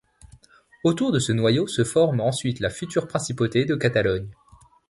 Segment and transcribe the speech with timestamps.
[0.83, 4.29] Autour de ce noyau se forme ensuite la future principauté de Catalogne.